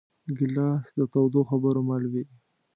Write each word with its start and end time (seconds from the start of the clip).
ګیلاس 0.37 0.87
د 0.97 0.99
تودو 1.13 1.41
خبرو 1.49 1.81
مل 1.89 2.03
وي. 2.11 2.23